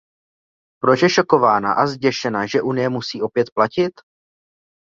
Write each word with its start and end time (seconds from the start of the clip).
Proč 0.81 1.01
je 1.01 1.09
šokována 1.09 1.73
a 1.73 1.87
zděšena, 1.87 2.45
že 2.47 2.61
Unie 2.61 2.89
musí 2.89 3.21
opět 3.21 3.47
platit? 3.53 3.91